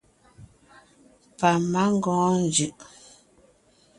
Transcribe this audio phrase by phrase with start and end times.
[1.39, 2.73] Pamangɔɔn njʉʼ.